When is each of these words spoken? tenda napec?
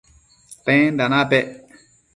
tenda 0.65 1.05
napec? 1.11 1.45